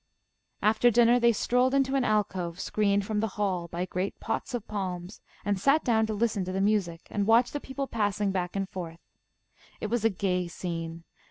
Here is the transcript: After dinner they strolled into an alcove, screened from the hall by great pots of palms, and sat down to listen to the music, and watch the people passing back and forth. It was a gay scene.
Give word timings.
After 0.63 0.89
dinner 0.89 1.19
they 1.19 1.31
strolled 1.31 1.75
into 1.75 1.93
an 1.93 2.03
alcove, 2.03 2.59
screened 2.59 3.05
from 3.05 3.19
the 3.19 3.27
hall 3.37 3.67
by 3.67 3.85
great 3.85 4.19
pots 4.19 4.55
of 4.55 4.67
palms, 4.67 5.21
and 5.45 5.59
sat 5.59 5.83
down 5.83 6.07
to 6.07 6.15
listen 6.15 6.43
to 6.45 6.51
the 6.51 6.59
music, 6.59 7.01
and 7.11 7.27
watch 7.27 7.51
the 7.51 7.59
people 7.59 7.85
passing 7.85 8.31
back 8.31 8.55
and 8.55 8.67
forth. 8.67 9.01
It 9.79 9.91
was 9.91 10.03
a 10.03 10.09
gay 10.09 10.47
scene. 10.47 11.03